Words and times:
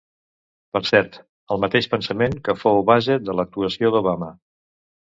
Per 0.77 0.81
cert, 0.89 1.19
el 1.57 1.61
mateix 1.67 1.89
pensament 1.93 2.35
que 2.49 2.57
fou 2.65 2.83
base 2.91 3.21
de 3.29 3.39
l'actuació 3.39 3.97
d'Obama. 3.99 4.35